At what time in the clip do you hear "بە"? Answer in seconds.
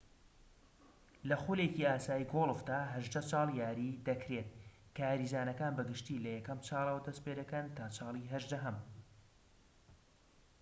5.75-5.83